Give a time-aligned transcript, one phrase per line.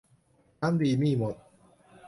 [0.61, 1.35] น้ำดี หนี้หมด